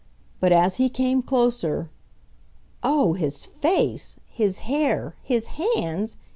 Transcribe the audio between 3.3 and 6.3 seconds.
face! his hair! his hands!